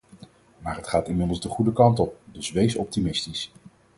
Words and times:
Maar 0.59 0.75
het 0.75 0.87
gaat 0.87 1.07
inmiddels 1.07 1.41
de 1.41 1.49
goede 1.49 1.73
kant 1.73 1.99
op, 1.99 2.17
dus 2.25 2.51
wees 2.51 2.75
optimistisch! 2.75 3.51